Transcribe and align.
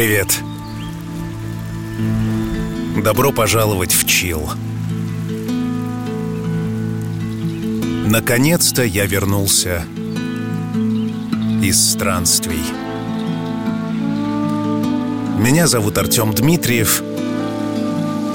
Привет. 0.00 0.34
Добро 3.04 3.32
пожаловать 3.32 3.92
в 3.92 4.06
Чил. 4.06 4.48
Наконец-то 8.06 8.82
я 8.82 9.04
вернулся 9.04 9.84
из 11.62 11.92
странствий. 11.92 12.64
Меня 15.38 15.66
зовут 15.66 15.98
Артем 15.98 16.32
Дмитриев. 16.32 17.02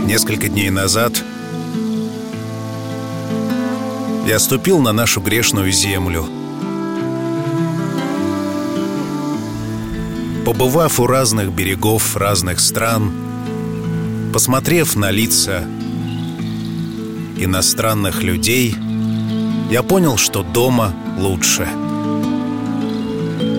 Несколько 0.06 0.50
дней 0.50 0.70
назад 0.70 1.14
я 4.28 4.38
ступил 4.38 4.78
на 4.82 4.92
нашу 4.92 5.20
грешную 5.20 5.72
землю. 5.72 6.28
Побывав 10.46 11.00
у 11.00 11.08
разных 11.08 11.52
берегов 11.52 12.16
разных 12.16 12.60
стран, 12.60 13.12
посмотрев 14.32 14.96
на 14.96 15.10
лица 15.10 15.64
иностранных 17.36 18.22
людей, 18.22 18.76
я 19.72 19.82
понял, 19.82 20.18
что 20.18 20.44
дома 20.44 20.94
лучше. 21.18 21.68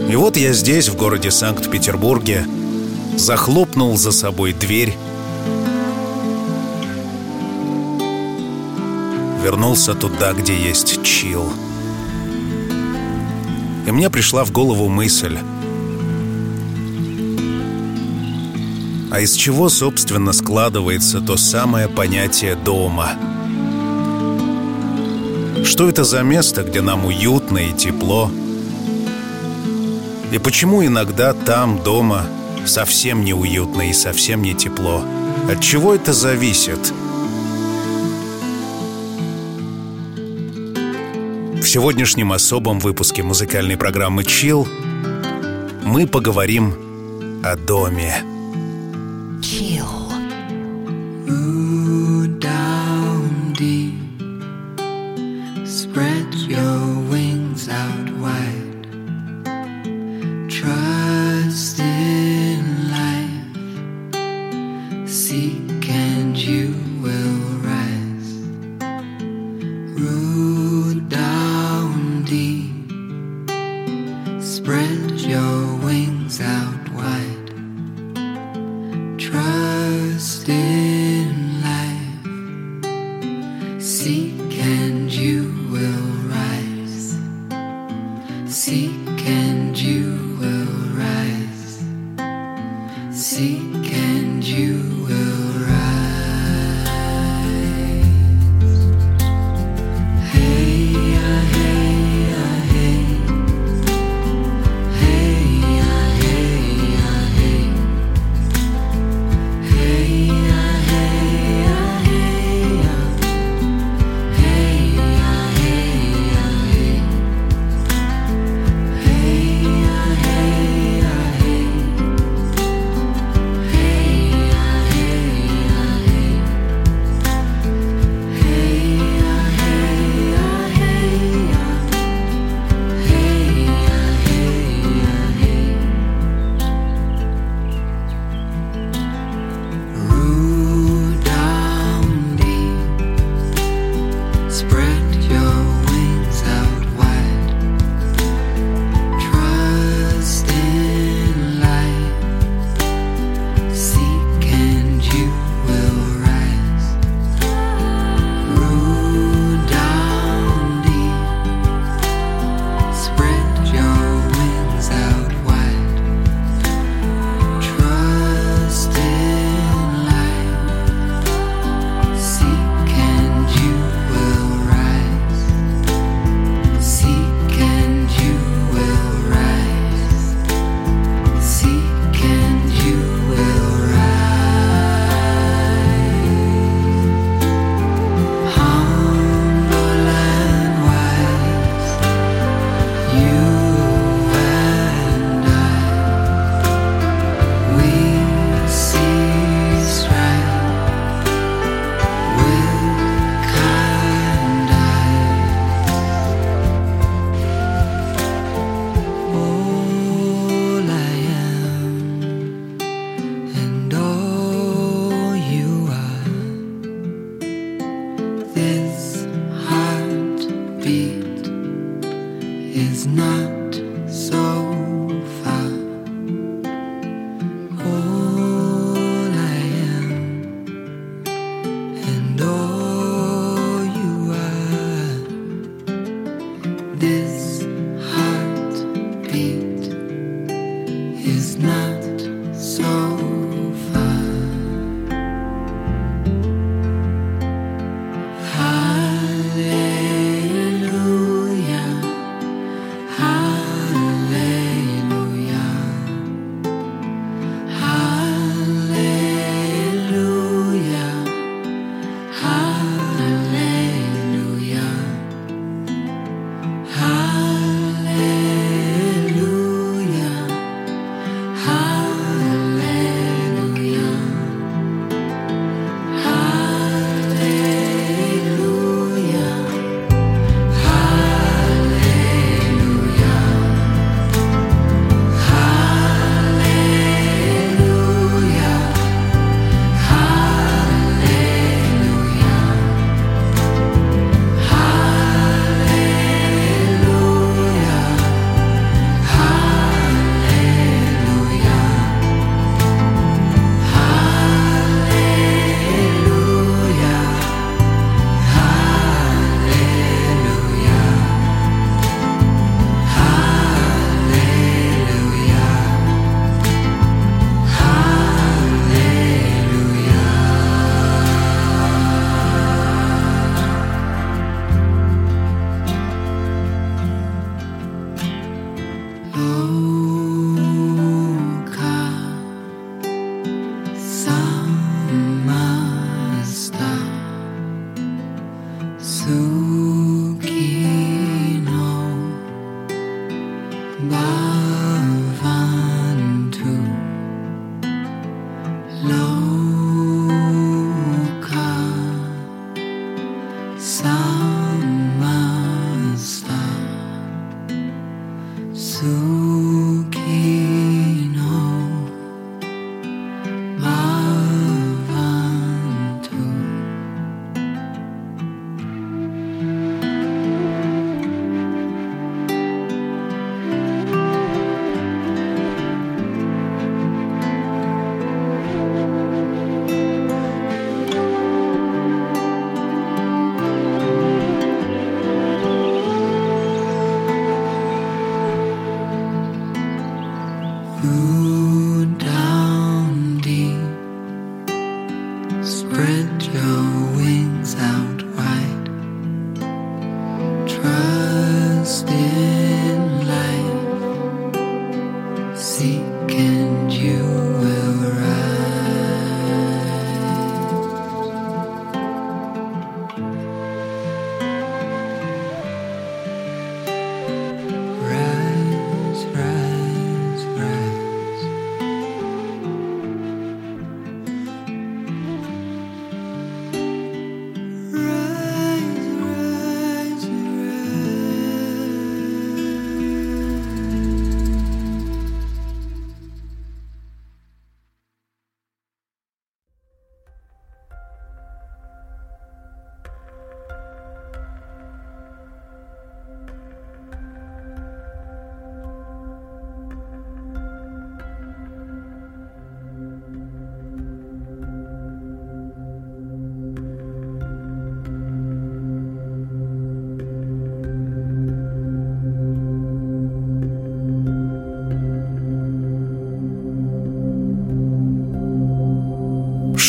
И 0.08 0.14
вот 0.14 0.36
я 0.36 0.52
здесь, 0.52 0.88
в 0.88 0.96
городе 0.96 1.32
Санкт-Петербурге, 1.32 2.46
захлопнул 3.16 3.96
за 3.96 4.12
собой 4.12 4.52
дверь, 4.52 4.96
вернулся 9.42 9.94
туда, 9.94 10.34
где 10.34 10.56
есть 10.56 11.02
чил. 11.02 11.52
И 13.88 13.90
мне 13.90 14.08
пришла 14.08 14.44
в 14.44 14.52
голову 14.52 14.88
мысль, 14.88 15.36
а 19.10 19.20
из 19.20 19.34
чего, 19.34 19.68
собственно, 19.68 20.32
складывается 20.32 21.20
то 21.20 21.36
самое 21.36 21.88
понятие 21.88 22.54
дома? 22.54 23.12
Что 25.64 25.88
это 25.88 26.04
за 26.04 26.22
место, 26.22 26.62
где 26.62 26.80
нам 26.80 27.06
уютно 27.06 27.58
и 27.58 27.72
тепло? 27.72 28.30
И 30.32 30.38
почему 30.38 30.84
иногда 30.84 31.32
там, 31.32 31.82
дома, 31.82 32.26
совсем 32.66 33.24
не 33.24 33.32
уютно 33.32 33.88
и 33.88 33.92
совсем 33.92 34.42
не 34.42 34.54
тепло? 34.54 35.02
От 35.50 35.60
чего 35.60 35.94
это 35.94 36.12
зависит? 36.12 36.92
В 41.54 41.68
сегодняшнем 41.68 42.32
особом 42.32 42.78
выпуске 42.78 43.22
музыкальной 43.22 43.76
программы 43.76 44.24
«Чил» 44.24 44.66
мы 45.84 46.06
поговорим 46.06 46.74
о 47.44 47.56
доме. 47.56 48.35
Chill. 49.46 50.05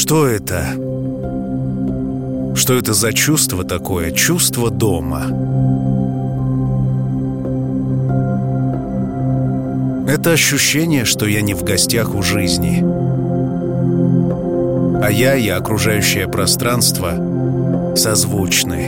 Что 0.08 0.26
это? 0.26 0.64
Что 2.56 2.76
это 2.76 2.94
за 2.94 3.12
чувство 3.12 3.66
такое? 3.66 4.12
Чувство 4.12 4.72
дома. 4.72 5.24
Это 10.08 10.32
ощущение, 10.32 11.04
что 11.04 11.26
я 11.26 11.42
не 11.42 11.54
в 11.54 11.66
гостях 11.66 12.16
у 12.16 12.22
жизни. 12.22 12.82
А 15.04 15.12
я 15.12 15.36
и 15.36 15.50
окружающее 15.50 16.30
пространство 16.30 17.94
созвучны. 17.98 18.88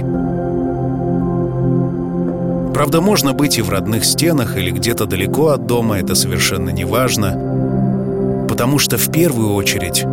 Правда, 2.74 3.02
можно 3.02 3.34
быть 3.34 3.58
и 3.58 3.62
в 3.62 3.70
родных 3.70 4.06
стенах, 4.06 4.56
или 4.56 4.72
где-то 4.72 5.06
далеко 5.06 5.50
от 5.50 5.66
дома, 5.66 6.00
это 6.00 6.16
совершенно 6.16 6.70
не 6.70 6.86
важно, 6.86 8.46
потому 8.48 8.80
что 8.80 8.98
в 8.98 9.12
первую 9.12 9.54
очередь 9.54 10.06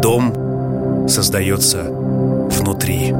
Дом 0.00 1.08
создается 1.08 1.82
внутри. 1.82 3.12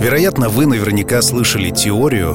Вероятно, 0.00 0.48
вы 0.48 0.66
наверняка 0.66 1.22
слышали 1.22 1.70
теорию, 1.70 2.34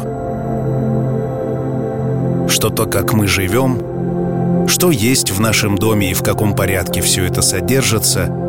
что 2.48 2.70
то, 2.70 2.86
как 2.86 3.14
мы 3.14 3.28
живем, 3.28 4.68
что 4.70 4.92
есть 4.92 5.32
в 5.32 5.42
нашем 5.42 5.78
доме 5.78 6.12
и 6.12 6.14
в 6.14 6.24
каком 6.24 6.56
порядке 6.56 7.02
все 7.02 7.26
это 7.26 7.42
содержится– 7.42 8.34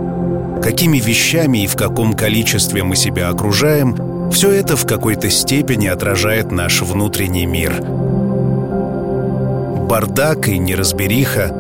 какими 0.67 0.99
вещами 0.99 1.59
и 1.59 1.69
в 1.69 1.77
каком 1.77 2.15
количестве 2.15 2.83
мы 2.83 2.97
себя 2.97 3.29
окружаем, 3.29 4.31
все 4.33 4.51
это 4.51 4.75
в 4.75 4.85
какой-то 4.85 5.31
степени 5.31 5.87
отражает 5.87 6.51
наш 6.51 6.83
внутренний 6.83 7.47
мир. 7.47 7.81
Бардак 9.89 10.49
и 10.49 10.59
неразбериха 10.59 11.55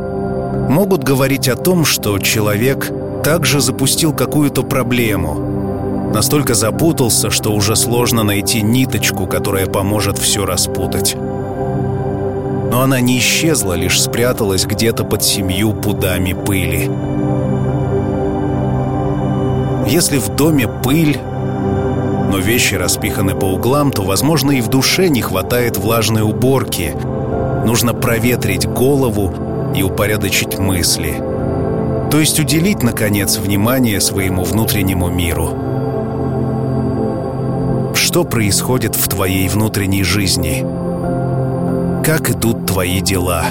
могут 0.68 1.04
говорить 1.04 1.46
о 1.46 1.54
том, 1.54 1.84
что 1.84 2.18
человек 2.18 2.90
также 3.22 3.60
запустил 3.60 4.12
какую-то 4.12 4.64
проблему, 4.64 6.10
настолько 6.12 6.54
запутался, 6.54 7.30
что 7.30 7.52
уже 7.52 7.76
сложно 7.76 8.24
найти 8.24 8.60
ниточку, 8.60 9.28
которая 9.28 9.66
поможет 9.66 10.18
все 10.18 10.44
распутать. 10.44 11.14
Но 11.14 12.80
она 12.82 12.98
не 12.98 13.20
исчезла, 13.20 13.74
лишь 13.74 14.02
спряталась 14.02 14.66
где-то 14.66 15.04
под 15.04 15.22
семью 15.22 15.74
пудами 15.74 16.32
пыли. 16.32 16.90
Если 19.86 20.18
в 20.18 20.34
доме 20.34 20.66
пыль, 20.66 21.18
но 22.30 22.38
вещи 22.38 22.74
распиханы 22.74 23.34
по 23.34 23.44
углам, 23.44 23.92
то, 23.92 24.02
возможно, 24.02 24.50
и 24.50 24.60
в 24.60 24.68
душе 24.68 25.08
не 25.08 25.22
хватает 25.22 25.76
влажной 25.76 26.22
уборки. 26.22 26.92
Нужно 27.64 27.94
проветрить 27.94 28.66
голову 28.66 29.72
и 29.76 29.82
упорядочить 29.82 30.58
мысли. 30.58 31.14
То 32.10 32.18
есть 32.18 32.40
уделить, 32.40 32.82
наконец, 32.82 33.38
внимание 33.38 34.00
своему 34.00 34.42
внутреннему 34.44 35.08
миру. 35.08 35.50
Что 37.94 38.24
происходит 38.24 38.96
в 38.96 39.08
твоей 39.08 39.48
внутренней 39.48 40.02
жизни? 40.02 40.64
Как 42.04 42.30
идут 42.30 42.66
твои 42.66 43.00
дела? 43.00 43.44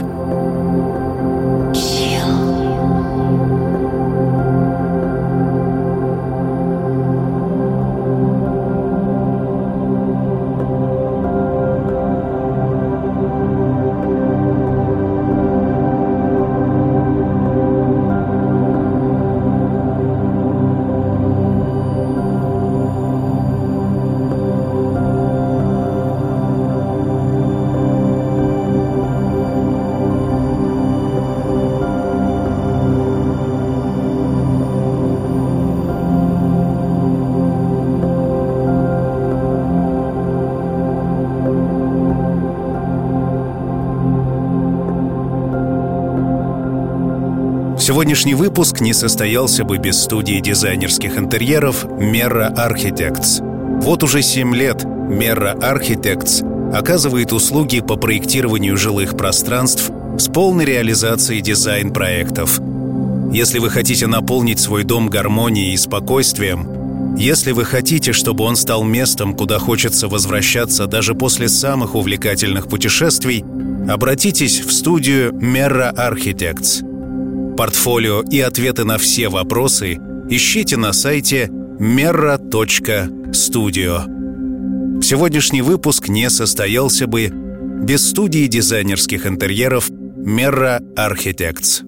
Сегодняшний 47.96 48.36
выпуск 48.36 48.82
не 48.82 48.92
состоялся 48.92 49.64
бы 49.64 49.78
без 49.78 50.04
студии 50.04 50.42
дизайнерских 50.42 51.18
интерьеров 51.18 51.86
Merra 51.86 52.54
Architects. 52.54 53.40
Вот 53.82 54.04
уже 54.04 54.22
7 54.22 54.54
лет 54.54 54.84
Merra 54.84 55.58
Architects 55.58 56.76
оказывает 56.76 57.32
услуги 57.32 57.80
по 57.80 57.96
проектированию 57.96 58.76
жилых 58.76 59.16
пространств 59.16 59.92
с 60.20 60.28
полной 60.28 60.66
реализацией 60.66 61.40
дизайн-проектов. 61.40 62.60
Если 63.32 63.60
вы 63.60 63.70
хотите 63.70 64.08
наполнить 64.08 64.60
свой 64.60 64.84
дом 64.84 65.08
гармонией 65.08 65.74
и 65.74 65.78
спокойствием, 65.78 67.16
если 67.16 67.54
вы 67.54 67.64
хотите, 67.64 68.12
чтобы 68.12 68.44
он 68.44 68.58
стал 68.58 68.84
местом, 68.84 69.34
куда 69.34 69.58
хочется 69.58 70.10
возвращаться 70.10 70.86
даже 70.86 71.16
после 71.16 71.48
самых 71.48 71.96
увлекательных 71.96 72.68
путешествий, 72.68 73.46
обратитесь 73.88 74.60
в 74.60 74.74
студию 74.74 75.32
Merra 75.32 75.96
Architects– 75.96 76.86
Портфолио 77.56 78.22
и 78.22 78.42
ответы 78.42 78.84
на 78.84 78.98
все 78.98 79.30
вопросы 79.30 79.98
ищите 80.30 80.76
на 80.76 80.92
сайте 80.92 81.50
merra.studio. 81.80 82.22
Сегодняшний 85.02 85.62
выпуск 85.62 86.10
не 86.10 86.30
состоялся 86.30 87.08
бы 87.08 87.30
без 87.30 88.10
студии 88.10 88.48
дизайнерских 88.48 89.26
интерьеров 89.26 89.90
Merra 89.90 90.82
Architects. 90.96 91.85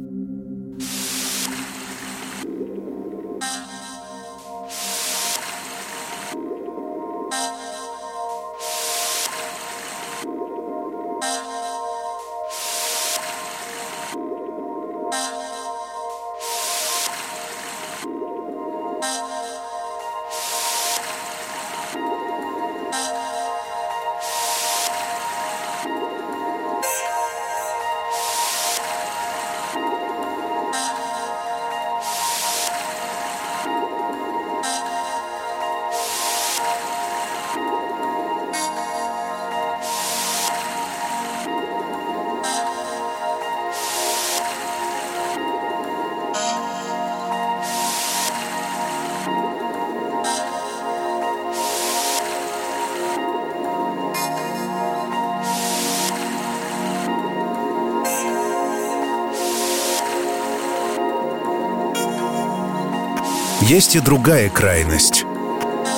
Есть 63.67 63.97
и 63.97 63.99
другая 63.99 64.49
крайность. 64.49 65.25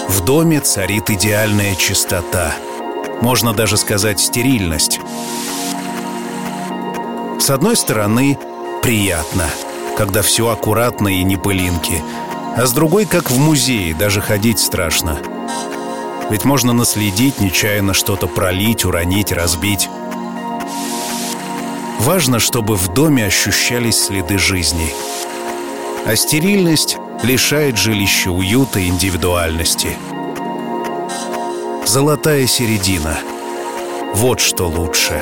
В 0.07 0.21
доме 0.25 0.59
царит 0.59 1.11
идеальная 1.11 1.75
чистота. 1.75 2.55
Можно 3.21 3.53
даже 3.53 3.77
сказать 3.77 4.19
стерильность. 4.19 4.99
С 7.39 7.51
одной 7.51 7.75
стороны, 7.75 8.39
приятно, 8.81 9.47
когда 9.95 10.23
все 10.23 10.49
аккуратно 10.49 11.09
и 11.09 11.21
не 11.21 11.38
пылинки. 11.38 12.01
А 12.57 12.65
с 12.65 12.73
другой, 12.73 13.05
как 13.05 13.29
в 13.29 13.38
музее, 13.38 13.93
даже 13.93 14.19
ходить 14.19 14.57
страшно. 14.57 15.19
Ведь 16.31 16.45
можно 16.45 16.73
наследить, 16.73 17.39
нечаянно 17.39 17.93
что-то 17.93 18.25
пролить, 18.25 18.83
уронить, 18.83 19.31
разбить. 19.31 19.88
Важно, 21.99 22.39
чтобы 22.39 22.75
в 22.75 22.88
доме 22.95 23.25
ощущались 23.25 24.05
следы 24.05 24.39
жизни. 24.39 24.91
А 26.07 26.15
стерильность 26.15 26.97
лишает 27.23 27.77
жилища 27.77 28.31
уюта 28.31 28.79
и 28.79 28.88
индивидуальности. 28.88 29.97
Золотая 31.85 32.47
середина. 32.47 33.17
Вот 34.13 34.39
что 34.39 34.67
лучше. 34.67 35.21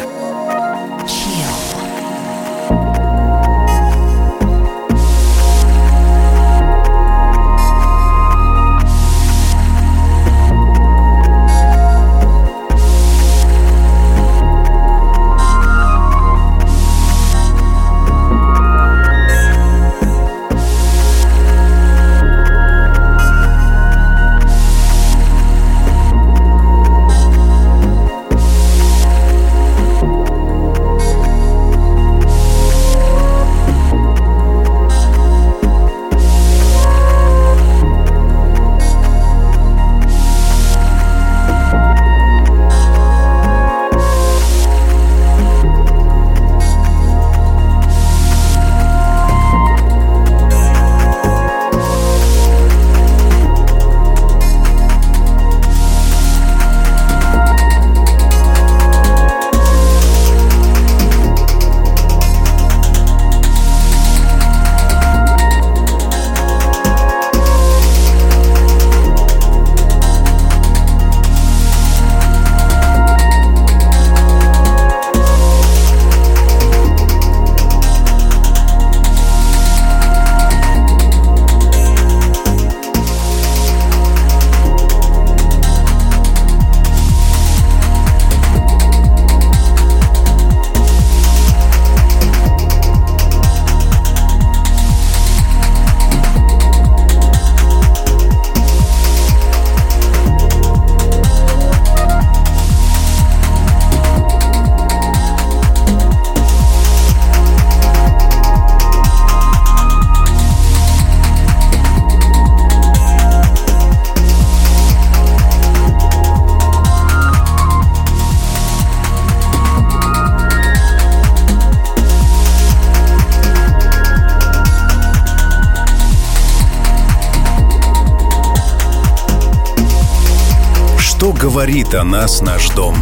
Говорит 131.67 131.95
о 131.95 132.05
нас 132.05 132.39
наш 132.39 132.69
дом. 132.69 132.95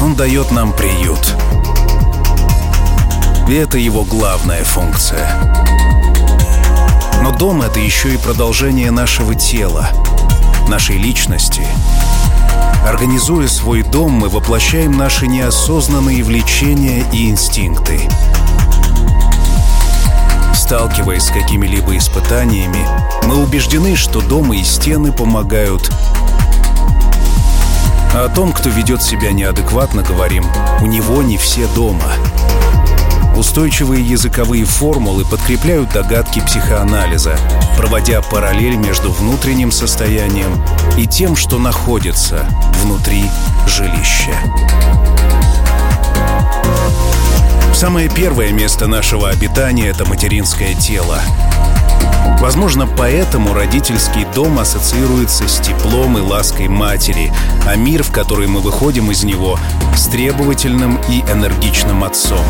Он 0.00 0.14
дает 0.14 0.52
нам 0.52 0.72
приют. 0.72 1.34
И 3.48 3.54
это 3.54 3.78
его 3.78 4.04
главная 4.04 4.62
функция. 4.62 5.28
Но 7.24 7.32
дом— 7.36 7.62
это 7.64 7.80
еще 7.80 8.14
и 8.14 8.16
продолжение 8.16 8.92
нашего 8.92 9.34
тела, 9.34 9.88
нашей 10.68 10.96
личности. 10.96 11.66
Организуя 12.86 13.48
свой 13.48 13.82
дом, 13.82 14.12
мы 14.12 14.28
воплощаем 14.28 14.92
наши 14.92 15.26
неосознанные 15.26 16.22
влечения 16.22 17.04
и 17.12 17.28
инстинкты— 17.28 18.08
Сталкиваясь 20.70 21.24
с 21.24 21.30
какими-либо 21.30 21.96
испытаниями, 21.96 22.86
мы 23.26 23.42
убеждены, 23.42 23.96
что 23.96 24.20
дома 24.20 24.56
и 24.56 24.62
стены 24.62 25.10
помогают. 25.10 25.90
А 28.14 28.26
о 28.26 28.28
том, 28.32 28.52
кто 28.52 28.68
ведет 28.68 29.02
себя 29.02 29.32
неадекватно, 29.32 30.04
говорим, 30.04 30.46
у 30.80 30.86
него 30.86 31.24
не 31.24 31.38
все 31.38 31.66
дома. 31.74 32.12
Устойчивые 33.34 34.00
языковые 34.00 34.64
формулы 34.64 35.24
подкрепляют 35.24 35.90
догадки 35.92 36.38
психоанализа, 36.38 37.36
проводя 37.76 38.22
параллель 38.22 38.76
между 38.76 39.10
внутренним 39.10 39.72
состоянием 39.72 40.64
и 40.96 41.08
тем, 41.08 41.34
что 41.34 41.58
находится 41.58 42.46
внутри 42.80 43.24
жилища. 43.66 44.36
Самое 47.80 48.10
первое 48.10 48.52
место 48.52 48.86
нашего 48.86 49.30
обитания— 49.30 49.88
это 49.88 50.06
материнское 50.06 50.74
тело. 50.74 51.18
Возможно, 52.38 52.86
поэтому 52.86 53.54
родительский 53.54 54.26
дом 54.34 54.58
ассоциируется 54.58 55.48
с 55.48 55.60
теплом 55.60 56.18
и 56.18 56.20
лаской 56.20 56.68
матери, 56.68 57.32
а 57.66 57.76
мир, 57.76 58.02
в 58.02 58.12
который 58.12 58.48
мы 58.48 58.60
выходим 58.60 59.10
из 59.10 59.24
него, 59.24 59.58
с 59.96 60.08
требовательным 60.08 61.00
и 61.08 61.22
энергичным 61.22 62.04
отцом. 62.04 62.44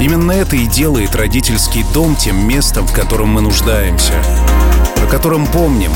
Именно 0.00 0.32
это 0.32 0.56
и 0.56 0.64
делает 0.64 1.14
родительский 1.14 1.84
дом 1.92 2.16
тем 2.16 2.48
местом, 2.48 2.86
в 2.86 2.94
котором 2.94 3.28
мы 3.28 3.42
нуждаемся, 3.42 4.14
о 4.96 5.06
котором 5.06 5.46
помним, 5.46 5.92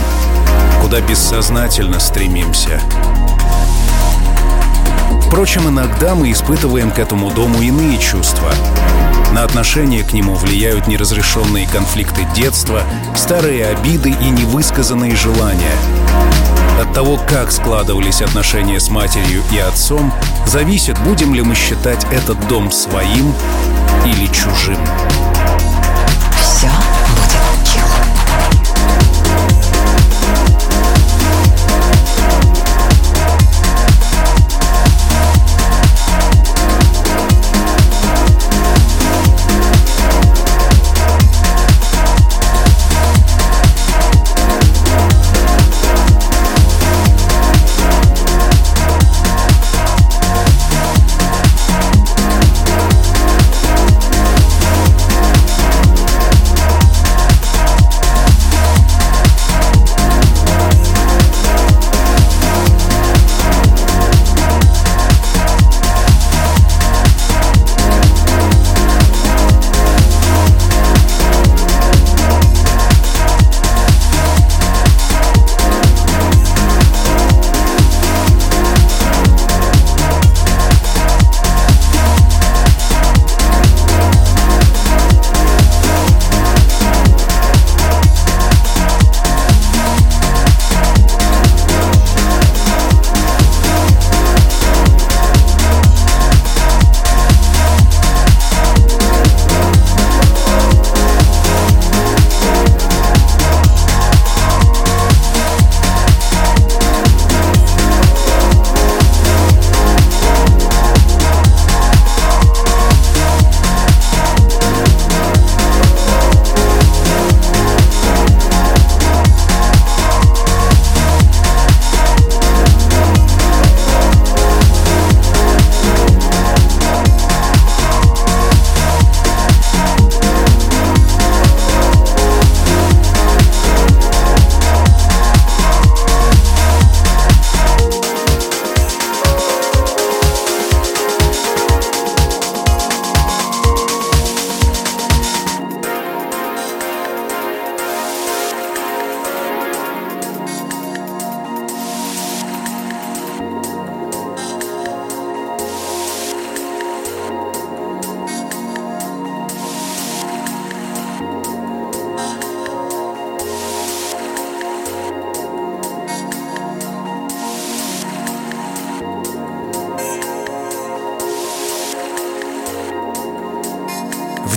куда 0.82 1.00
бессознательно 1.00 2.00
стремимся— 2.00 2.82
Впрочем, 5.34 5.68
иногда 5.68 6.14
мы 6.14 6.30
испытываем 6.30 6.92
к 6.92 7.00
этому 7.00 7.28
дому 7.32 7.60
иные 7.60 7.98
чувства. 7.98 8.52
На 9.32 9.42
отношение 9.42 10.04
к 10.04 10.12
нему 10.12 10.36
влияют 10.36 10.86
неразрешенные 10.86 11.66
конфликты 11.66 12.24
детства, 12.36 12.84
старые 13.16 13.66
обиды 13.66 14.10
и 14.10 14.30
невысказанные 14.30 15.16
желания. 15.16 15.74
От 16.80 16.94
того, 16.94 17.18
как 17.28 17.50
складывались 17.50 18.22
отношения 18.22 18.78
с 18.78 18.90
матерью 18.90 19.42
и 19.52 19.58
отцом, 19.58 20.14
зависит, 20.46 20.96
будем 21.00 21.34
ли 21.34 21.42
мы 21.42 21.56
считать 21.56 22.06
этот 22.12 22.38
дом 22.46 22.70
своим 22.70 23.34
или 24.06 24.26
чужим. 24.28 24.78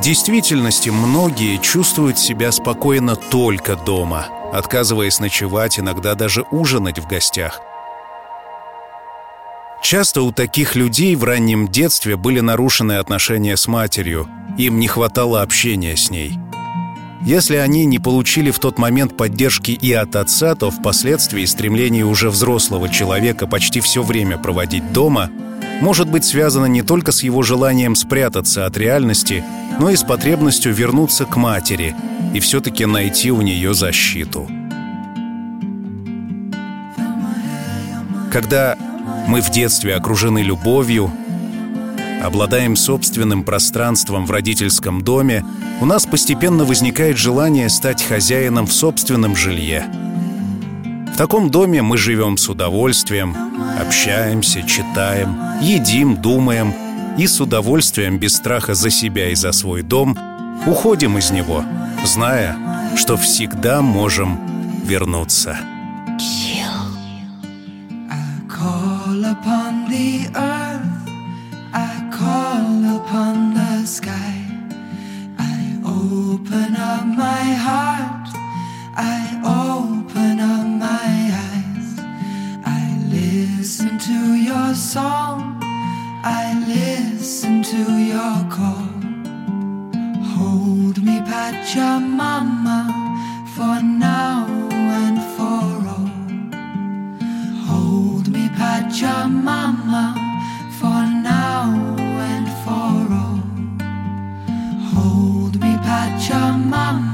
Действительности 0.08 0.88
многие 0.88 1.58
чувствуют 1.58 2.18
себя 2.18 2.54
спокойно 2.54 3.18
только 3.18 3.76
дома, 3.76 4.28
отказываясь 4.54 5.20
ночевать, 5.20 5.80
иногда 5.82 6.16
даже 6.16 6.46
ужинать 6.50 6.98
в 6.98 7.10
гостях. 7.10 7.60
Часто 9.84 10.22
у 10.22 10.32
таких 10.32 10.78
людей 10.78 11.14
в 11.18 11.26
раннем 11.26 11.68
детстве 11.68 12.16
были 12.16 12.40
нарушены 12.40 12.94
отношения 12.94 13.58
с 13.58 13.68
матерью, 13.68 14.30
им 14.58 14.80
не 14.80 14.88
хватало 14.88 15.42
общения 15.42 15.98
с 15.98 16.10
ней. 16.10 16.40
Если 17.22 17.58
они 17.58 17.84
не 17.84 18.00
получили 18.00 18.52
в 18.52 18.60
тот 18.60 18.78
момент 18.78 19.18
поддержки 19.18 19.72
и 19.72 19.92
от 19.92 20.16
отца, 20.16 20.56
то 20.56 20.72
впоследствии 20.72 21.44
стремление 21.44 22.06
уже 22.06 22.30
взрослого 22.30 22.88
человека 22.88 23.46
почти 23.46 23.82
все 23.82 24.04
время 24.04 24.38
проводить 24.38 24.94
дома 24.94 25.30
может 25.82 26.10
быть 26.10 26.24
связано 26.24 26.66
не 26.66 26.82
только 26.82 27.12
с 27.12 27.24
его 27.24 27.44
желанием 27.44 27.96
спрятаться 27.96 28.66
от 28.66 28.78
реальности, 28.78 29.44
но 29.80 29.90
и 29.90 29.96
с 29.96 30.04
потребностью 30.04 30.74
вернуться 30.74 31.26
к 31.26 31.36
матери 31.36 31.96
и 32.34 32.40
все-таки 32.40 32.86
найти 32.86 33.32
у 33.32 33.42
нее 33.42 33.74
защиту. 33.74 34.48
Когда 38.32 38.76
мы 39.28 39.42
в 39.42 39.50
детстве 39.50 39.96
окружены 39.96 40.40
любовью, 40.40 41.12
обладаем 42.24 42.76
собственным 42.76 43.44
пространством 43.44 44.26
в 44.26 44.32
родительском 44.32 45.02
доме, 45.02 45.46
у 45.80 45.86
нас 45.86 46.06
постепенно 46.06 46.66
возникает 46.66 47.18
желание 47.18 47.70
стать 47.70 48.04
хозяином 48.04 48.68
в 48.68 48.74
собственном 48.74 49.36
жилье. 49.36 49.86
В 51.14 51.18
таком 51.18 51.50
доме 51.50 51.82
мы 51.82 51.98
живем 51.98 52.38
с 52.38 52.48
удовольствием, 52.50 53.36
общаемся, 53.80 54.62
читаем, 54.64 55.36
едим, 55.62 56.22
думаем 56.22 56.74
и 57.18 57.28
с 57.28 57.42
удовольствием, 57.42 58.20
без 58.20 58.36
страха 58.36 58.76
за 58.76 58.90
себя 58.90 59.30
и 59.30 59.36
за 59.36 59.52
свой 59.52 59.82
дом, 59.82 60.18
уходим 60.66 61.18
из 61.18 61.32
него, 61.32 61.64
зная, 62.06 62.56
что 62.96 63.18
всегда 63.18 63.82
можем 63.82 64.40
вернуться. 64.86 65.58
song, 84.78 85.47
I 86.30 86.46
listen 86.68 87.64
to 87.64 87.82
your 88.14 88.38
call. 88.56 88.88
Hold 90.36 91.02
me, 91.02 91.20
Pachamama, 91.32 92.80
for 93.56 93.78
now 93.82 94.46
and 95.04 95.20
for 95.36 95.68
all. 95.96 96.12
Hold 97.70 98.28
me, 98.30 98.50
Pachamama 98.60 100.06
for 100.80 101.02
now 101.34 101.64
and 102.32 102.48
for 102.64 102.96
all. 103.24 103.42
Hold 104.94 105.54
me, 105.62 105.74
Pachamama, 105.88 107.07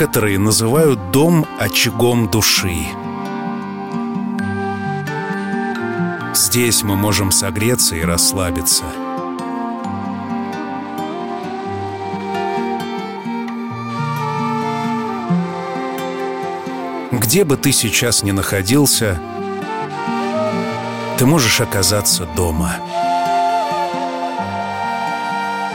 Некоторые 0.00 0.38
называют 0.38 1.10
дом 1.10 1.44
очагом 1.58 2.30
души. 2.30 2.86
Здесь 6.34 6.82
мы 6.82 6.96
можем 6.96 7.30
согреться 7.30 7.96
и 7.96 8.00
расслабиться. 8.00 8.84
Где 17.12 17.44
бы 17.44 17.58
ты 17.58 17.70
сейчас 17.70 18.22
ни 18.22 18.30
находился, 18.30 19.20
ты 21.18 21.26
можешь 21.26 21.60
оказаться 21.60 22.24
дома. 22.24 22.76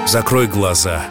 Закрой 0.08 0.48
глаза. 0.48 1.04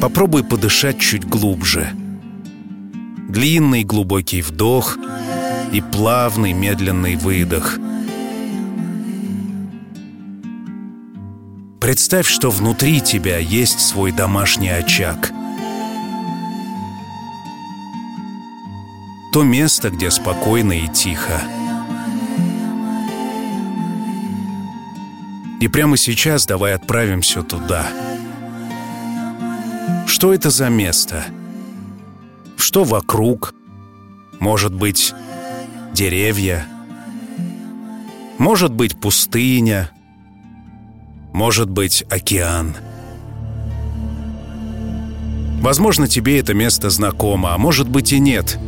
Попробуй 0.00 0.44
подышать 0.44 1.00
чуть 1.00 1.24
глубже. 1.24 1.92
Длинный 3.28 3.82
глубокий 3.82 4.42
вдох 4.42 4.96
и 5.72 5.80
плавный 5.80 6.52
медленный 6.52 7.16
выдох. 7.16 7.78
Представь, 11.80 12.28
что 12.28 12.50
внутри 12.50 13.00
тебя 13.00 13.38
есть 13.38 13.80
свой 13.80 14.12
домашний 14.12 14.68
очаг. 14.68 15.32
То 19.32 19.42
место, 19.42 19.90
где 19.90 20.10
спокойно 20.10 20.72
и 20.72 20.86
тихо. 20.86 21.42
И 25.60 25.66
прямо 25.66 25.96
сейчас 25.96 26.46
давай 26.46 26.74
отправимся 26.74 27.42
туда. 27.42 27.86
Что 30.08 30.32
это 30.32 30.50
за 30.50 30.70
место? 30.70 31.26
Что 32.56 32.82
вокруг? 32.82 33.54
Может 34.40 34.74
быть, 34.74 35.14
деревья? 35.92 36.66
Может 38.38 38.72
быть, 38.72 38.98
пустыня? 38.98 39.90
Может 41.32 41.68
быть, 41.68 42.04
океан? 42.10 42.74
Возможно, 45.60 46.08
тебе 46.08 46.40
это 46.40 46.54
место 46.54 46.88
знакомо, 46.88 47.54
а 47.54 47.58
может 47.58 47.88
быть 47.88 48.12
и 48.12 48.18
нет. 48.18 48.58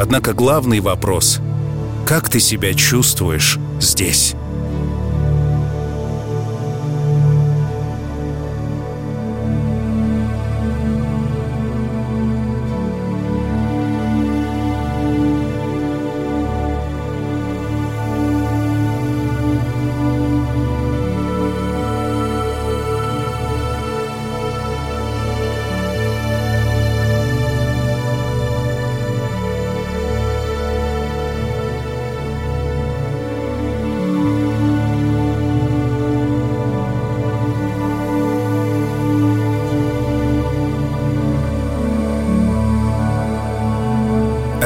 Однако 0.00 0.32
главный 0.32 0.80
вопрос— 0.80 1.40
как 2.06 2.28
ты 2.28 2.40
себя 2.40 2.72
чувствуешь 2.74 3.58
здесь? 3.80 4.34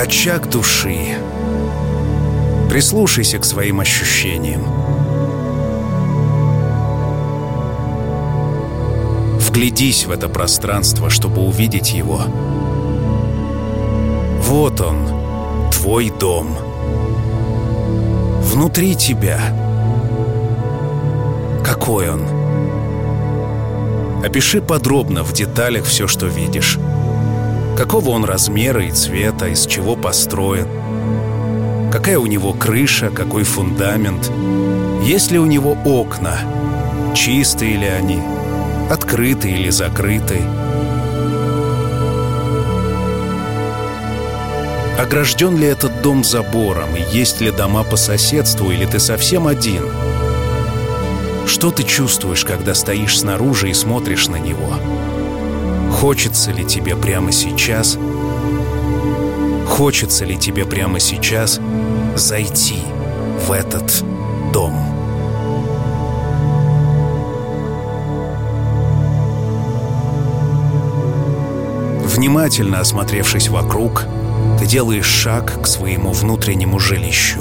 Очаг 0.07 0.49
души. 0.49 1.19
Прислушайся 2.71 3.41
к 3.41 3.45
своим 3.45 3.81
ощущениям. 3.81 4.63
Вглядись 9.41 10.07
в 10.07 10.13
это 10.13 10.29
пространство, 10.29 11.11
чтобы 11.11 11.43
увидеть 11.43 11.93
его. 11.93 12.21
Вот 14.43 14.81
он, 14.81 15.09
твой 15.73 16.13
дом. 16.21 16.57
Внутри 18.43 18.95
тебя. 18.95 19.41
Какой 21.65 22.11
он? 22.11 22.23
Опиши 24.25 24.63
подробно 24.63 25.25
в 25.25 25.33
деталях 25.33 25.85
все, 25.85 26.07
что 26.07 26.27
видишь. 26.27 26.79
Какого 27.77 28.11
он 28.11 28.25
размера 28.25 28.83
и 28.83 28.91
цвета, 28.91 29.49
из 29.49 29.67
чего 29.67 29.97
построен. 29.97 30.67
Какая 31.93 32.19
у 32.19 32.25
него 32.25 32.55
крыша, 32.55 33.11
какой 33.11 33.45
фундамент. 33.45 34.31
Есть 35.05 35.31
ли 35.31 35.39
у 35.39 35.45
него 35.45 35.77
окна, 35.85 36.39
чистые 37.15 37.77
ли 37.77 37.87
они, 37.87 38.19
открыты 38.91 39.51
или 39.51 39.69
закрыты. 39.69 40.41
Огражден 44.99 45.59
ли 45.59 45.67
этот 45.67 46.01
дом 46.01 46.25
забором, 46.25 46.97
и 46.97 47.17
есть 47.17 47.43
ли 47.43 47.51
дома 47.51 47.85
по 47.85 47.97
соседству, 47.97 48.71
или 48.71 48.87
ты 48.87 48.99
совсем 48.99 49.47
один? 49.47 49.83
Что 51.47 51.71
ты 51.71 51.83
чувствуешь, 51.83 52.47
когда 52.47 52.75
стоишь 52.75 53.21
снаружи 53.21 53.69
и 53.69 53.75
смотришь 53.75 54.29
на 54.29 54.37
него? 54.37 54.75
Хочется 56.01 56.53
ли 56.53 56.63
тебе 56.63 56.95
прямо 56.95 57.33
сейчас, 57.33 57.99
хочется 59.67 60.27
ли 60.27 60.37
тебе 60.37 60.67
прямо 60.67 61.01
сейчас 61.01 61.59
зайти 62.15 62.83
в 63.47 63.51
этот 63.51 64.05
дом? 64.53 64.75
Внимательно 72.05 72.81
осмотревшись 72.81 73.49
вокруг, 73.49 74.05
ты 74.59 74.67
делаешь 74.67 75.07
шаг 75.07 75.63
к 75.63 75.67
своему 75.67 76.13
внутреннему 76.13 76.79
жилищу. 76.79 77.41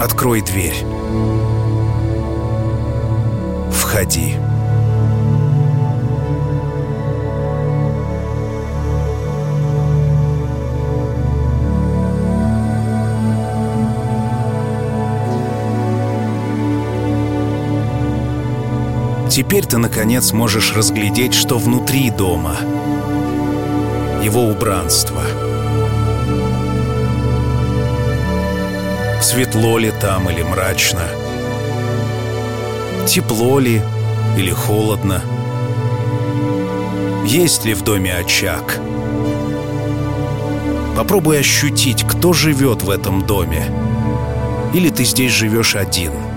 Открой 0.00 0.40
дверь. 0.40 0.82
Входи. 3.70 4.36
Теперь 19.30 19.64
ты, 19.64 19.78
наконец, 19.78 20.32
можешь 20.32 20.74
разглядеть, 20.74 21.34
что 21.34 21.56
внутри 21.56 22.10
дома. 22.10 22.56
Его 24.24 24.42
убранство. 24.42 25.22
Светло 29.22 29.78
ли 29.78 29.92
там 30.00 30.28
или 30.28 30.42
мрачно? 30.42 31.02
Тепло 33.06 33.60
ли 33.60 33.80
или 34.36 34.50
холодно? 34.50 35.22
Есть 37.24 37.64
ли 37.64 37.74
в 37.74 37.82
доме 37.82 38.12
очаг? 38.12 38.80
Попробуй 40.96 41.38
ощутить, 41.38 42.02
кто 42.02 42.32
живет 42.32 42.82
в 42.82 42.90
этом 42.90 43.24
доме. 43.24 43.64
Или 44.74 44.90
ты 44.90 45.04
здесь 45.04 45.30
живешь 45.30 45.76
один– 45.76 46.12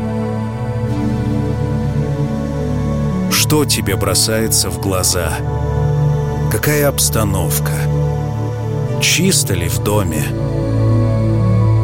Что 3.54 3.66
тебе 3.66 3.96
бросается 3.96 4.72
в 4.72 4.82
глаза? 4.82 5.32
Какая 6.52 6.88
обстановка? 6.88 7.72
Чисто 9.00 9.54
ли 9.54 9.68
в 9.68 9.78
доме? 9.78 10.24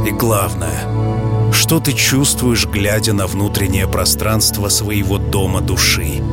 И 0.08 0.10
главное, 0.10 1.54
что 1.54 1.80
ты 1.80 1.94
чувствуешь, 1.94 2.66
глядя 2.66 3.14
на 3.14 3.28
внутреннее 3.28 3.88
пространство 3.88 4.68
своего 4.70 5.20
дома 5.20 5.62
души? 5.62 6.24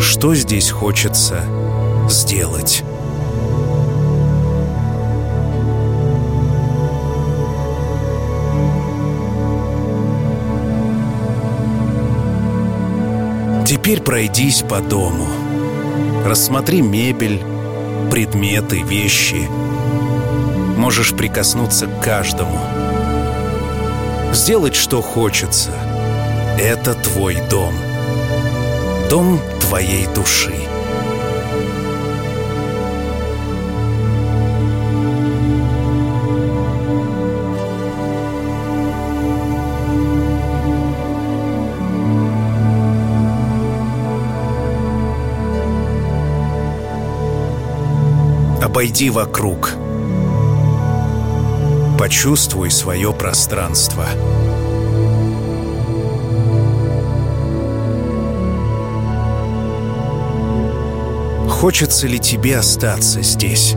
Что 0.00 0.34
здесь 0.34 0.72
хочется 0.72 1.44
сделать? 2.10 2.82
Теперь 13.88 14.02
пройдись 14.02 14.60
по 14.60 14.80
дому. 14.80 15.26
Рассмотри 16.22 16.82
мебель, 16.82 17.40
предметы, 18.10 18.82
вещи. 18.82 19.48
Можешь 20.76 21.14
прикоснуться 21.16 21.86
к 21.86 22.04
каждому. 22.04 22.60
сделать, 24.34 24.74
что 24.74 25.00
хочется. 25.00 25.70
Это 26.58 26.92
твой 26.92 27.38
дом. 27.48 27.72
Дом 29.08 29.40
твоей 29.58 30.06
души. 30.14 30.67
Обойди 48.78 49.10
вокруг. 49.10 49.72
Почувствуй 51.98 52.70
свое 52.70 53.12
пространство. 53.12 54.04
Хочется 61.48 62.06
ли 62.06 62.20
тебе 62.20 62.56
остаться 62.56 63.20
здесь? 63.22 63.74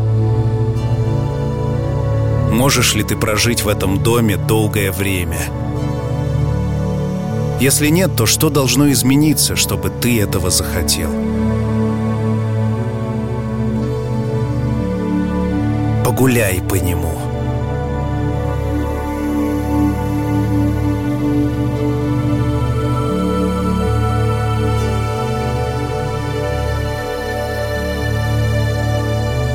Можешь 2.51 2.93
ли 2.93 3.01
ты 3.01 3.17
прожить 3.17 3.63
в 3.63 3.69
этом 3.69 4.03
доме 4.03 4.37
долгое 4.37 4.91
время? 4.91 5.39
Если 7.59 7.87
нет, 7.87 8.15
то 8.15 8.27
что 8.27 8.51
должно 8.51 8.91
измениться, 8.91 9.55
чтобы 9.55 9.89
ты 9.89 10.21
этого 10.21 10.51
захотел? 10.51 11.30
Погуляй 16.11 16.61
по 16.61 16.75
нему. 16.75 17.13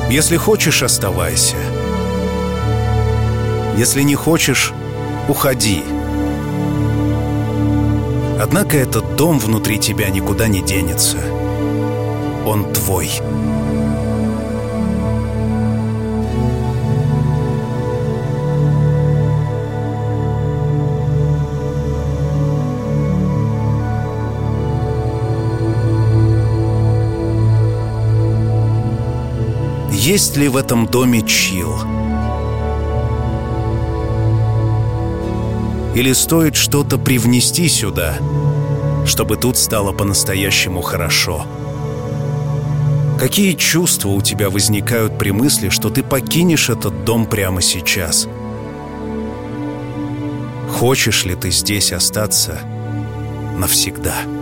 Если 0.09 0.35
хочешь, 0.37 0.81
оставайся. 0.81 1.57
Если 3.77 4.01
не 4.01 4.15
хочешь, 4.15 4.73
уходи. 5.29 5.83
Однако 8.41 8.77
этот 8.77 9.15
дом 9.15 9.37
внутри 9.37 9.77
тебя 9.77 10.09
никуда 10.09 10.47
не 10.47 10.63
денется. 10.63 11.19
Он 12.47 12.73
твой. 12.73 13.11
Есть 30.07 30.37
ли 30.37 30.47
в 30.47 30.55
этом 30.55 30.85
доме 30.85 31.21
чил? 31.21 31.79
Или 35.95 36.13
стоит 36.13 36.55
что-то 36.55 36.97
привнести 36.97 37.67
сюда, 37.67 38.17
чтобы 39.05 39.35
тут 39.35 39.57
стало 39.57 39.91
по-настоящему 39.91 40.81
хорошо? 40.81 41.45
Какие 43.19 43.51
чувства 43.51 44.07
у 44.07 44.21
тебя 44.21 44.49
возникают 44.49 45.17
при 45.17 45.31
мысли, 45.31 45.67
что 45.67 45.89
ты 45.89 46.03
покинешь 46.03 46.69
этот 46.69 47.03
дом 47.03 47.25
прямо 47.25 47.61
сейчас? 47.61 48.29
Хочешь 50.71 51.25
ли 51.25 51.35
ты 51.35 51.51
здесь 51.51 51.91
остаться 51.91 52.61
навсегда? 53.57 54.36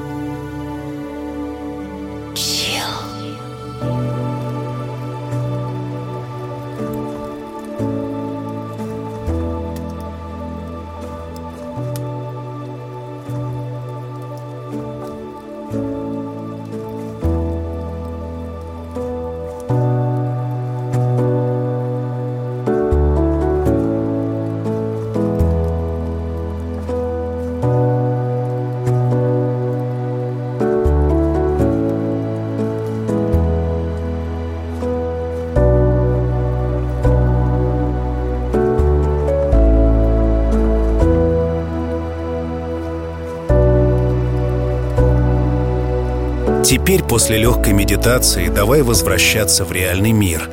Теперь 46.66 47.04
после 47.04 47.38
легкой 47.38 47.74
медитации 47.74 48.48
давай 48.48 48.82
возвращаться 48.82 49.66
в 49.66 49.72
реальный 49.72 50.14
мир. 50.14 50.50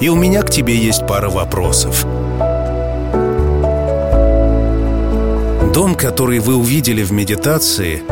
И 0.00 0.08
у 0.08 0.16
меня 0.16 0.42
к 0.42 0.50
тебе 0.50 0.74
есть 0.74 1.06
пара 1.06 1.30
вопросов. 1.30 2.04
Дом, 5.72 5.94
который 5.94 6.40
вы 6.40 6.56
увидели 6.56 7.04
в 7.04 7.12
медитации, 7.12 8.02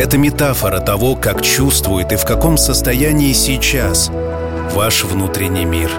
это 0.00 0.18
метафора 0.18 0.78
того, 0.78 1.16
как 1.16 1.42
чувствует 1.42 2.12
и 2.12 2.16
в 2.16 2.24
каком 2.24 2.58
состоянии 2.58 3.32
сейчас 3.32 4.08
ваш 4.72 5.02
внутренний 5.02 5.64
мир. 5.64 5.90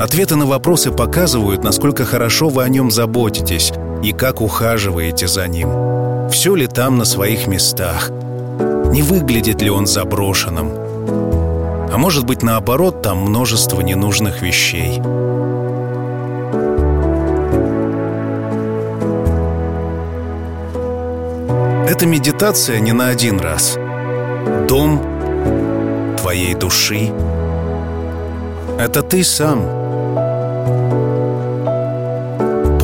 Ответы 0.00 0.36
на 0.36 0.46
вопросы 0.46 0.90
показывают, 0.90 1.64
насколько 1.64 2.06
хорошо 2.06 2.48
вы 2.48 2.62
о 2.62 2.68
нем 2.70 2.90
заботитесь 2.90 3.74
и 4.02 4.12
как 4.12 4.40
ухаживаете 4.40 5.26
за 5.26 5.46
ним 5.48 5.93
все 6.34 6.56
ли 6.56 6.66
там 6.66 6.98
на 6.98 7.04
своих 7.04 7.46
местах, 7.46 8.10
не 8.90 9.02
выглядит 9.02 9.62
ли 9.62 9.70
он 9.70 9.86
заброшенным. 9.86 10.72
А 11.92 11.96
может 11.96 12.26
быть, 12.26 12.42
наоборот, 12.42 13.02
там 13.02 13.18
множество 13.18 13.80
ненужных 13.80 14.42
вещей. 14.42 14.98
Это 21.88 22.04
медитация 22.04 22.80
не 22.80 22.90
на 22.90 23.10
один 23.10 23.38
раз. 23.38 23.78
Дом 24.68 25.00
твоей 26.18 26.54
души— 26.54 27.12
это 28.80 29.02
ты 29.02 29.22
сам— 29.22 29.60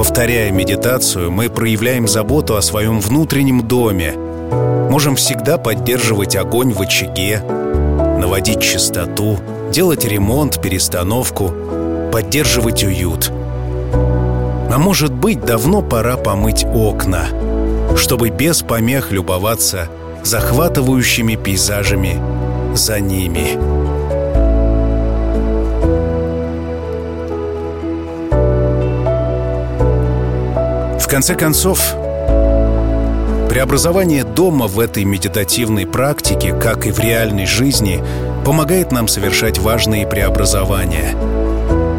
Повторяя 0.00 0.50
медитацию, 0.50 1.30
мы 1.30 1.50
проявляем 1.50 2.08
заботу 2.08 2.56
о 2.56 2.62
своем 2.62 3.00
внутреннем 3.00 3.68
доме. 3.68 4.14
Можем 4.90 5.14
всегда 5.14 5.58
поддерживать 5.58 6.36
огонь 6.36 6.72
в 6.72 6.80
очаге, 6.80 7.42
наводить 8.18 8.62
чистоту, 8.62 9.38
делать 9.70 10.06
ремонт, 10.06 10.62
перестановку, 10.62 11.52
поддерживать 12.10 12.82
уют. 12.82 13.30
А 13.30 14.76
может 14.78 15.12
быть, 15.12 15.44
давно 15.44 15.82
пора 15.82 16.16
помыть 16.16 16.64
окна, 16.64 17.26
чтобы 17.94 18.30
без 18.30 18.62
помех 18.62 19.12
любоваться 19.12 19.90
захватывающими 20.24 21.34
пейзажами 21.34 22.18
за 22.74 23.00
ними. 23.00 23.79
Конце 31.10 31.34
концов, 31.34 31.80
преобразование 33.48 34.22
дома 34.22 34.68
в 34.68 34.78
этой 34.78 35.02
медитативной 35.02 35.84
практике, 35.84 36.54
как 36.54 36.86
и 36.86 36.92
в 36.92 37.00
реальной 37.00 37.46
жизни, 37.46 38.00
помогает 38.44 38.92
нам 38.92 39.08
совершать 39.08 39.58
важные 39.58 40.06
преобразования. 40.06 41.16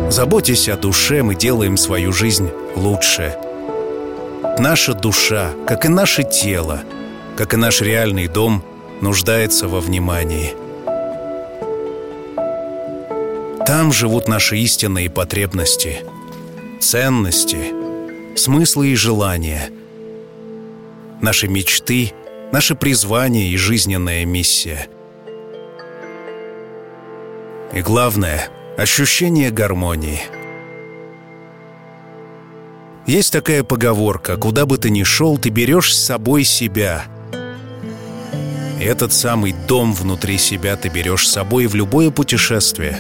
Заботясь 0.09 0.69
о 0.69 0.77
душе, 0.77 1.23
мы 1.23 1.35
делаем 1.35 1.75
свою 1.75 2.13
жизнь 2.13 2.51
лучше. 2.77 3.35
Наша 4.59 4.93
душа, 4.93 5.49
как 5.67 5.83
и 5.83 5.89
наше 5.89 6.23
тело, 6.23 6.79
как 7.35 7.53
и 7.53 7.57
наш 7.57 7.81
реальный 7.81 8.27
дом, 8.27 8.63
нуждается 9.01 9.67
во 9.67 9.81
внимании. 9.81 10.53
Там 13.65 13.91
живут 13.91 14.29
наши 14.29 14.57
истинные 14.57 15.09
потребности, 15.09 15.99
ценности— 16.79 17.73
смыслы 18.35 18.89
и 18.89 18.95
желания, 18.95 19.71
наши 21.21 21.47
мечты, 21.47 22.13
наше 22.51 22.75
призвание 22.75 23.49
и 23.49 23.57
жизненная 23.57 24.25
миссия. 24.25 24.87
И 27.73 27.81
главное— 27.81 28.49
ощущение 28.77 29.51
гармонии. 29.51 30.21
Есть 33.07 33.33
такая 33.33 33.63
поговорка 33.63 34.37
«Куда 34.37 34.65
бы 34.65 34.77
ты 34.77 34.89
ни 34.89 35.03
шел, 35.03 35.37
ты 35.37 35.49
берешь 35.49 35.95
с 35.95 36.05
собой 36.05 36.43
себя». 36.43 37.05
Этот 38.79 39.13
самый 39.13 39.53
дом 39.67 39.93
внутри 39.93 40.37
себя 40.37 40.75
ты 40.75 40.89
берешь 40.89 41.27
с 41.27 41.31
собой 41.31 41.67
в 41.67 41.75
любое 41.75 42.09
путешествие. 42.09 42.99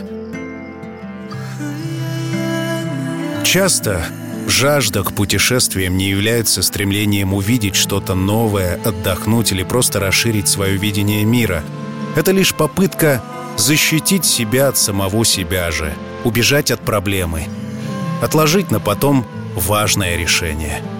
Часто 3.43 4.05
жажда 4.51 5.03
к 5.03 5.13
путешествиям 5.13 5.97
не 5.97 6.09
является 6.09 6.61
стремлением 6.61 7.33
увидеть 7.33 7.75
что-то 7.75 8.13
новое, 8.13 8.79
отдохнуть 8.85 9.51
или 9.51 9.63
просто 9.63 9.99
расширить 9.99 10.47
свое 10.47 10.77
видение 10.77 11.23
мира. 11.23 11.63
Это 12.15 12.31
лишь 12.31 12.53
попытка 12.53 13.23
защитить 13.57 14.25
себя 14.25 14.67
от 14.67 14.77
самого 14.77 15.25
себя 15.25 15.71
же, 15.71 15.93
убежать 16.23 16.69
от 16.69 16.81
проблемы, 16.81 17.45
отложить 18.21 18.69
на 18.69 18.79
потом 18.79 19.25
важное 19.55 20.17
решение– 20.17 20.81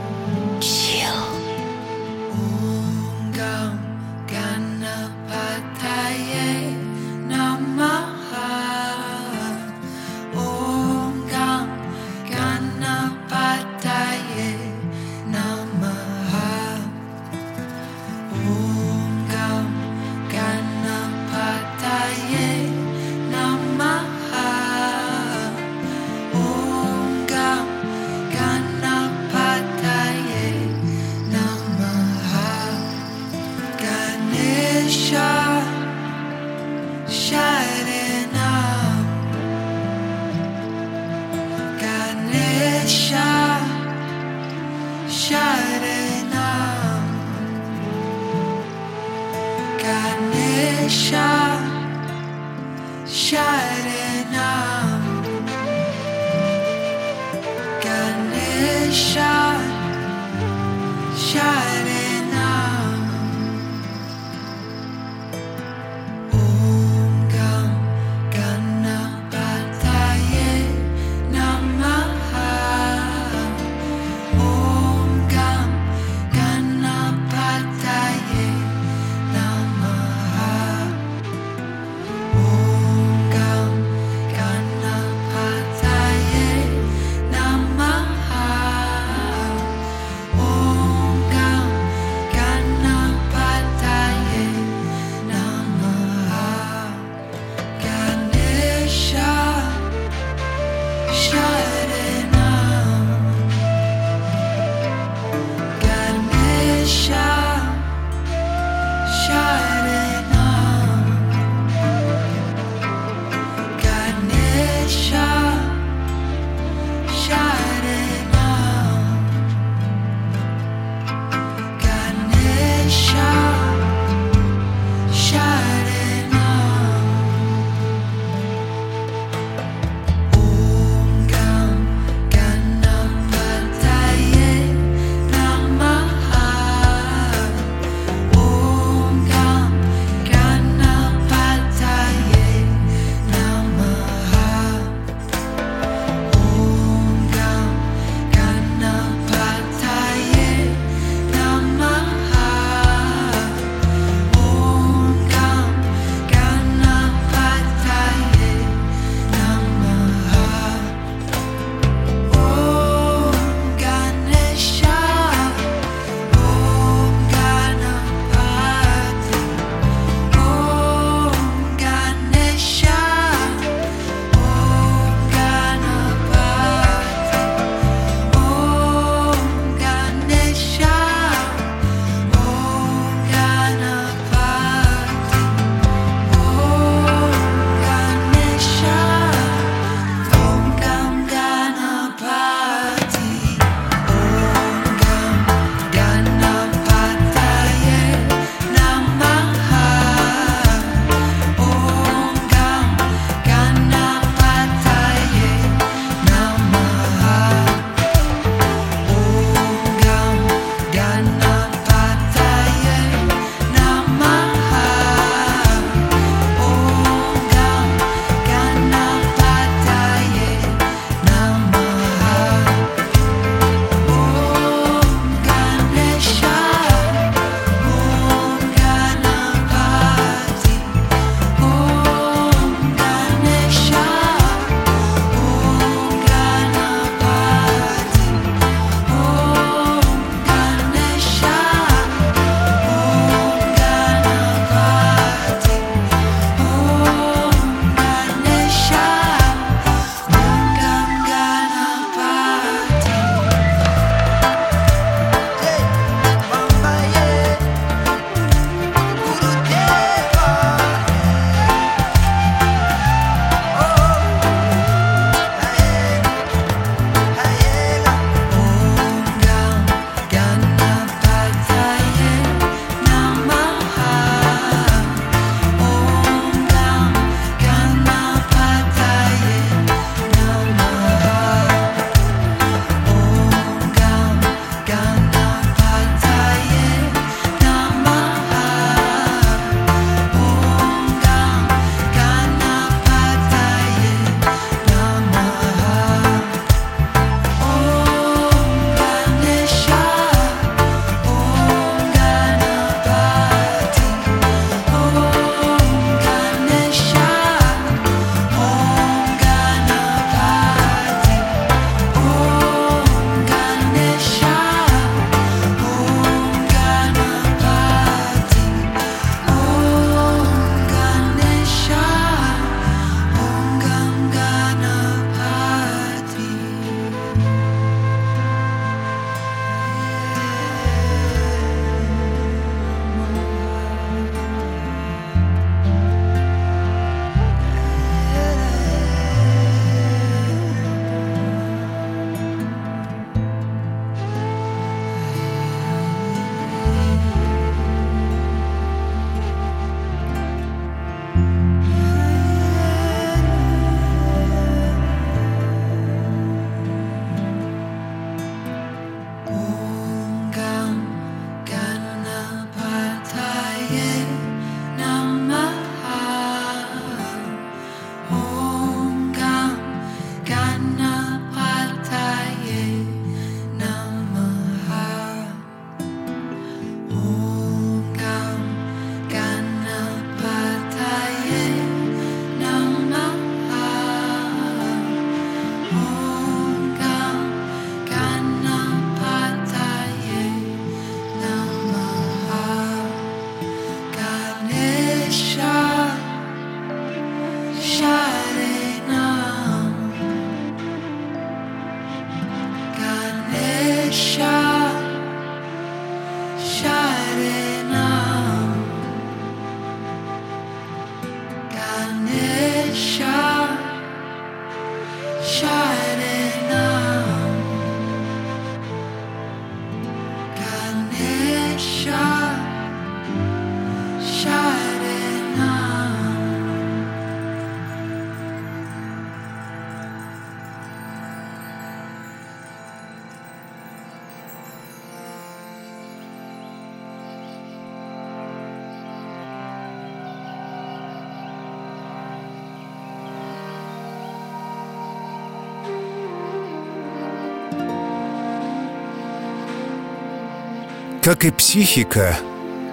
Как 451.32 451.46
и 451.46 451.52
психика, 451.52 452.38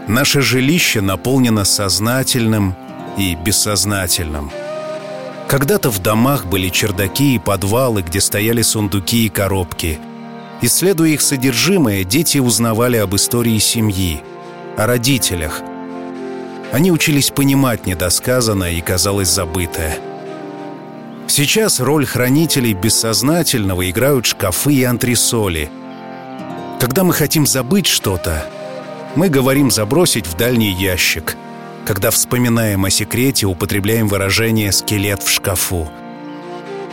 наше 0.06 0.42
жилище 0.42 1.00
наполнено 1.00 1.64
сознательным 1.64 2.76
и 3.18 3.34
бессознательным. 3.34 4.52
Когда-то 5.48 5.90
в 5.90 5.98
домах 5.98 6.46
были 6.46 6.68
чердаки 6.68 7.34
и 7.34 7.40
подвалы, 7.40 8.02
где 8.02 8.20
стояли 8.20 8.62
сундуки 8.62 9.26
и 9.26 9.28
коробки. 9.28 9.98
Исследуя 10.62 11.08
их 11.08 11.20
содержимое, 11.20 12.04
дети 12.04 12.38
узнавали 12.38 12.98
об 12.98 13.16
истории 13.16 13.58
семьи, 13.58 14.22
о 14.76 14.86
родителях. 14.86 15.60
Они 16.70 16.92
учились 16.92 17.30
понимать 17.30 17.86
недосказанное 17.86 18.70
и, 18.70 18.80
казалось, 18.80 19.30
забытое. 19.30 19.98
Сейчас 21.26 21.80
роль 21.80 22.06
хранителей 22.06 22.74
бессознательного 22.74 23.90
играют 23.90 24.26
шкафы 24.26 24.74
и 24.74 24.84
антресоли. 24.84 25.72
Когда 26.98 27.06
мы 27.06 27.14
хотим 27.14 27.46
забыть 27.46 27.86
что-то, 27.86 28.44
мы 29.14 29.28
говорим 29.28 29.70
забросить 29.70 30.26
в 30.26 30.36
дальний 30.36 30.72
ящик. 30.72 31.36
Когда 31.86 32.10
вспоминаем 32.10 32.84
о 32.86 32.90
секрете, 32.90 33.46
употребляем 33.46 34.08
выражение 34.08 34.72
«скелет 34.72 35.22
в 35.22 35.30
шкафу». 35.30 35.88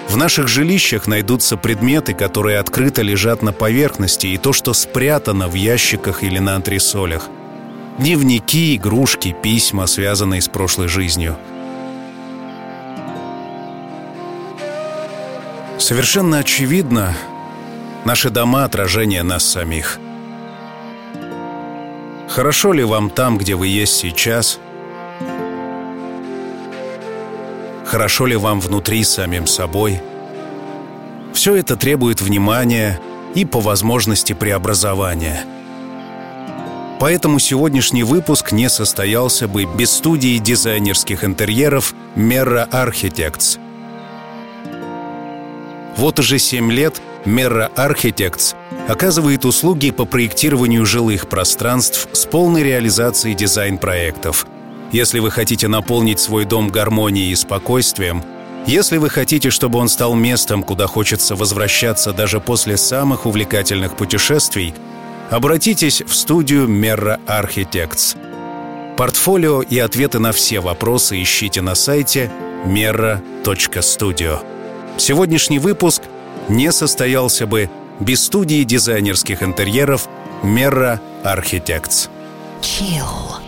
В 0.08 0.16
наших 0.16 0.48
жилищах 0.48 1.08
найдутся 1.08 1.58
предметы, 1.58 2.14
которые 2.14 2.60
открыто 2.60 3.02
лежат 3.02 3.42
на 3.42 3.52
поверхности, 3.52 4.28
и 4.28 4.38
то, 4.38 4.54
что 4.54 4.74
спрятано 4.74 5.48
в 5.48 5.56
ящиках 5.56 6.22
или 6.22 6.38
на 6.38 6.56
антресолях. 6.56 7.28
Дневники, 7.98 8.76
игрушки, 8.76 9.36
письма, 9.42 9.88
связанные 9.88 10.42
с 10.42 10.48
прошлой 10.48 10.88
жизнью. 10.88 11.36
Совершенно 15.80 16.38
очевидно, 16.38 17.16
наши 18.06 18.30
дома— 18.30 18.64
отражение 18.66 19.24
нас 19.24 19.44
самих. 19.44 20.00
Хорошо 22.30 22.74
ли 22.74 22.84
вам 22.84 23.10
там, 23.10 23.38
где 23.38 23.56
вы 23.56 23.68
есть 23.68 23.96
сейчас? 23.96 24.60
Хорошо 27.86 28.26
ли 28.26 28.36
вам 28.36 28.60
внутри 28.60 29.04
самим 29.04 29.48
собой? 29.48 30.02
Все 31.34 31.56
это 31.56 31.76
требует 31.76 32.22
внимания 32.22 33.00
и, 33.36 33.46
по 33.46 33.60
возможности, 33.60 34.34
преобразования. 34.34 35.46
Поэтому 37.00 37.40
сегодняшний 37.40 38.04
выпуск 38.04 38.52
не 38.52 38.70
состоялся 38.70 39.48
бы 39.48 39.66
без 39.66 39.92
студии 39.92 40.38
дизайнерских 40.38 41.24
интерьеров 41.24 41.94
Merra 42.16 42.70
Architects. 42.70 43.60
Вот 45.98 46.20
уже 46.20 46.40
семь 46.40 46.72
лет 46.72 47.02
Merra 47.26 47.72
Architects 47.76 48.56
оказывает 48.88 49.46
услуги 49.46 49.92
по 49.92 50.06
проектированию 50.06 50.86
жилых 50.86 51.28
пространств 51.28 52.08
с 52.14 52.26
полной 52.26 52.64
реализацией 52.64 53.36
дизайн-проектов– 53.36 54.48
если 54.96 55.20
вы 55.20 55.30
хотите 55.30 55.68
наполнить 55.68 56.20
свой 56.20 56.46
дом 56.46 56.70
гармонией 56.70 57.32
и 57.32 57.36
спокойствием, 57.36 58.24
если 58.66 58.98
вы 58.98 59.10
хотите, 59.10 59.50
чтобы 59.50 59.78
он 59.78 59.90
стал 59.90 60.16
местом, 60.16 60.64
куда 60.64 60.88
хочется 60.88 61.36
возвращаться 61.36 62.14
даже 62.14 62.40
после 62.40 62.78
самых 62.78 63.26
увлекательных 63.26 63.98
путешествий, 63.98 64.74
обратитесь 65.30 66.02
в 66.02 66.16
студию 66.16 66.68
Merra 66.68 67.20
Architects. 67.26 68.16
Портфолио 68.96 69.62
и 69.62 69.78
ответы 69.80 70.20
на 70.20 70.32
все 70.32 70.62
вопросы 70.62 71.22
ищите 71.22 71.62
на 71.62 71.76
сайте 71.76 72.32
merra.studio. 72.66 74.40
Сегодняшний 74.98 75.60
выпуск 75.60 76.04
не 76.50 76.72
состоялся 76.72 77.48
бы 77.48 77.70
без 78.00 78.24
студии 78.24 78.64
дизайнерских 78.64 79.42
интерьеров 79.44 80.08
Merra 80.44 81.00
Architects. 81.24 82.10
Chill. 82.62 83.45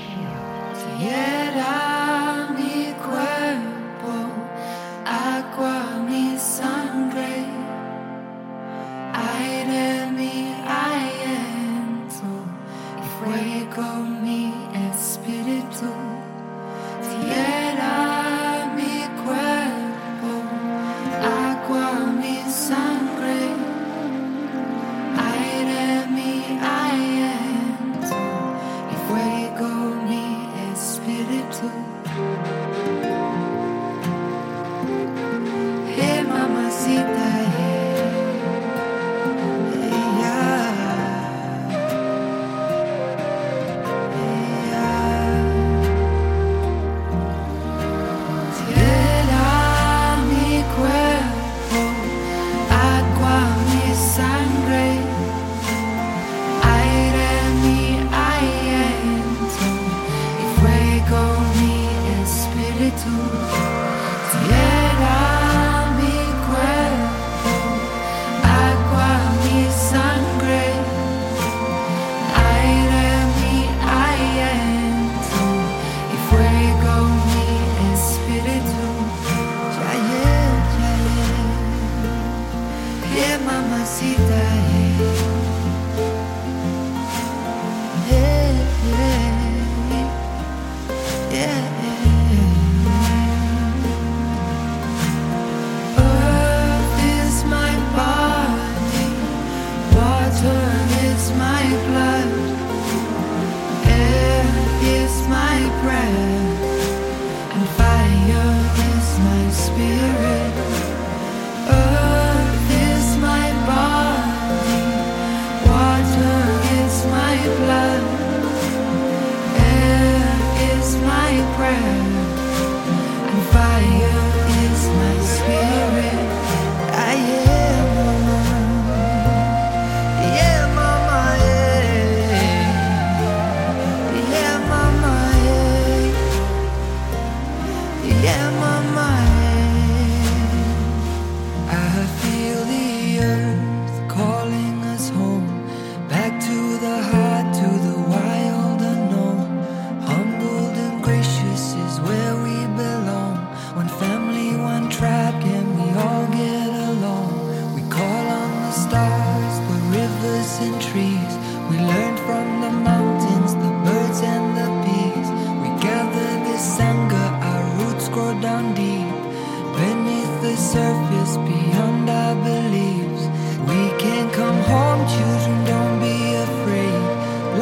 surface 170.68 171.38
beyond 171.47 172.09
our 172.09 172.36
beliefs. 172.43 173.24
We 173.72 173.84
can 174.03 174.30
come 174.32 174.59
home, 174.74 175.01
children, 175.15 175.57
don't 175.72 175.97
be 176.07 176.18
afraid. 176.47 177.03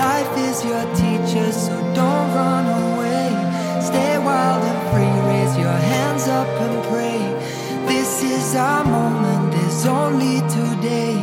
Life 0.06 0.34
is 0.49 0.58
your 0.66 0.86
teacher, 1.01 1.51
so 1.51 1.76
don't 1.93 2.30
run 2.34 2.66
away. 2.86 3.30
Stay 3.89 4.18
wild 4.18 4.64
and 4.72 4.82
free, 4.89 5.16
raise 5.30 5.56
your 5.56 5.80
hands 5.93 6.26
up 6.39 6.49
and 6.66 6.76
pray. 6.89 7.22
This 7.86 8.24
is 8.24 8.56
our 8.56 8.84
moment, 8.84 9.53
there's 9.53 9.86
only 9.86 10.38
today. 10.60 11.14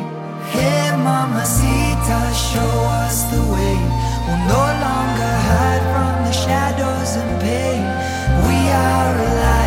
Hey, 0.54 0.86
Mamacita, 1.06 2.20
show 2.50 2.74
us 3.02 3.16
the 3.34 3.42
way. 3.54 3.76
We'll 4.24 4.44
no 4.54 4.64
longer 4.86 5.32
hide 5.50 5.84
from 5.92 6.14
the 6.26 6.34
shadows 6.44 7.10
and 7.20 7.32
pain. 7.42 7.82
We 8.46 8.58
are 8.70 9.14
alive. 9.30 9.61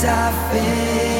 desafio. 0.00 1.17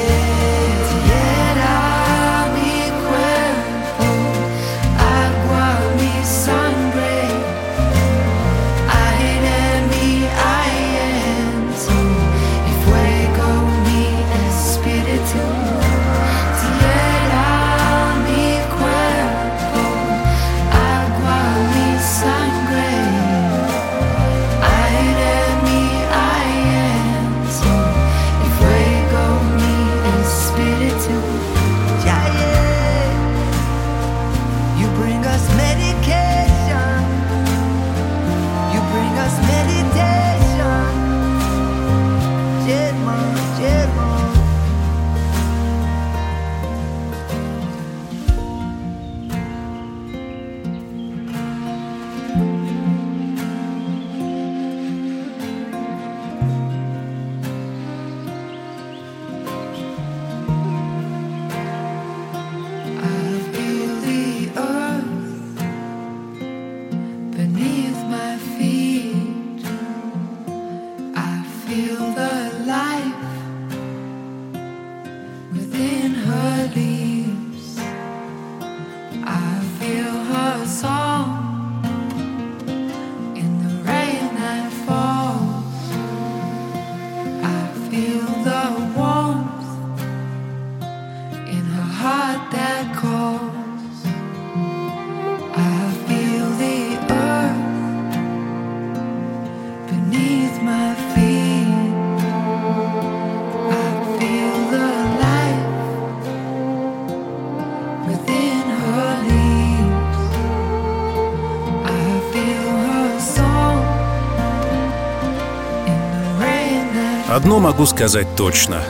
Одно 117.39 117.59
могу 117.59 117.85
сказать 117.85 118.27
точно. 118.35 118.81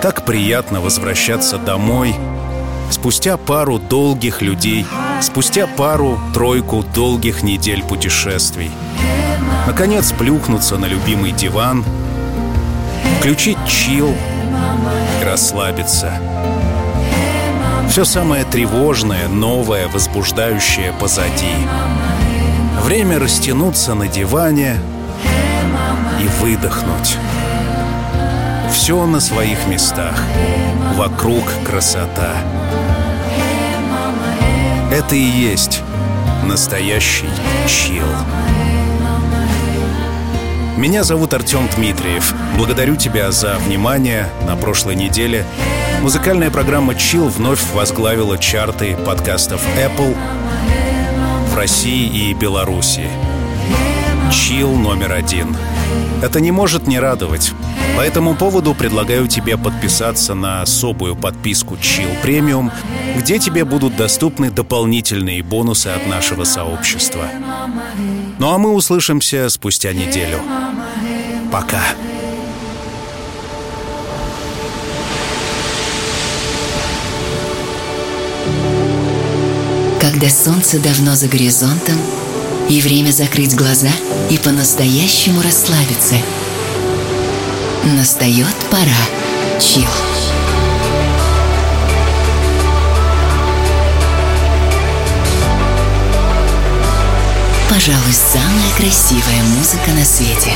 Так 0.00 0.24
приятно 0.24 0.80
возвращаться 0.80 1.58
домой 1.58 2.14
спустя 2.88 3.36
пару 3.36 3.78
долгих 3.78 4.40
людей, 4.40 4.86
спустя 5.20 5.66
пару-тройку 5.66 6.82
долгих 6.94 7.42
недель 7.42 7.82
путешествий. 7.82 8.70
Наконец 9.66 10.10
плюхнуться 10.12 10.78
на 10.78 10.86
любимый 10.86 11.32
диван, 11.32 11.84
включить 13.18 13.58
чил 13.68 14.14
и 15.20 15.24
расслабиться. 15.26 16.18
Все 17.90 18.06
самое 18.06 18.44
тревожное, 18.44 19.28
новое, 19.28 19.86
возбуждающее 19.88 20.94
позади. 20.98 21.52
Время 22.82 23.18
растянуться 23.18 23.92
на 23.92 24.08
диване 24.08 24.78
и 26.22 26.42
выдохнуть. 26.42 27.18
Все 28.76 29.06
на 29.06 29.20
своих 29.20 29.66
местах. 29.66 30.22
Вокруг 30.96 31.42
красота. 31.64 32.36
Это 34.92 35.16
и 35.16 35.18
есть 35.18 35.82
настоящий 36.44 37.30
чил. 37.66 38.04
Меня 40.76 41.04
зовут 41.04 41.32
Артем 41.32 41.68
Дмитриев. 41.74 42.34
Благодарю 42.58 42.96
тебя 42.96 43.32
за 43.32 43.56
внимание. 43.66 44.28
На 44.46 44.56
прошлой 44.56 44.94
неделе 44.94 45.46
музыкальная 46.02 46.50
программа 46.50 46.92
Chill 46.92 47.28
вновь 47.28 47.64
возглавила 47.72 48.36
чарты 48.36 48.94
подкастов 48.94 49.62
Apple 49.78 50.14
в 51.50 51.56
России 51.56 52.30
и 52.30 52.34
Беларуси. 52.34 53.08
Chill 54.30 54.76
номер 54.76 55.12
один. 55.12 55.56
Это 56.22 56.40
не 56.40 56.52
может 56.52 56.86
не 56.86 57.00
радовать. 57.00 57.54
По 57.94 58.00
этому 58.00 58.34
поводу 58.34 58.74
предлагаю 58.74 59.28
тебе 59.28 59.56
подписаться 59.56 60.34
на 60.34 60.62
особую 60.62 61.16
подписку 61.16 61.74
Chill 61.74 62.22
Premium, 62.22 62.70
где 63.16 63.38
тебе 63.38 63.64
будут 63.64 63.96
доступны 63.96 64.50
дополнительные 64.50 65.42
бонусы 65.42 65.88
от 65.88 66.06
нашего 66.06 66.44
сообщества. 66.44 67.26
Ну 68.38 68.50
а 68.50 68.58
мы 68.58 68.72
услышимся 68.72 69.48
спустя 69.48 69.92
неделю. 69.92 70.40
Пока. 71.52 71.82
Когда 80.00 80.28
солнце 80.28 80.78
давно 80.78 81.14
за 81.14 81.28
горизонтом, 81.28 81.96
и 82.68 82.80
время 82.80 83.10
закрыть 83.10 83.54
глаза 83.54 83.90
и 84.30 84.38
по-настоящему 84.38 85.40
расслабиться. 85.42 86.16
Настает 87.94 88.56
пора. 88.68 89.60
Чил. 89.60 89.86
Пожалуй, 97.70 98.12
самая 98.12 98.72
красивая 98.76 99.40
музыка 99.56 99.92
на 99.92 100.04
свете. 100.04 100.52